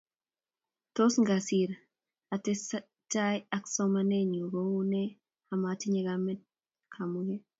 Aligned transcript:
Tos 0.95 1.13
ngasir 1.23 1.69
atesetai 2.35 3.37
ak 3.57 3.63
somanenyu 3.75 4.43
kou 4.53 4.79
ne 4.91 5.03
amatinye 5.53 6.01
kamenyu 6.07 6.45
kamuket. 6.93 7.41